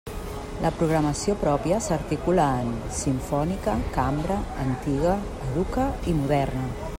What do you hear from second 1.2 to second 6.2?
pròpia s'articula en: simfònica, cambra, antiga, educa i